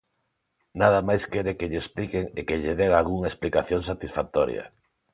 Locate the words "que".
1.57-1.69, 2.47-2.59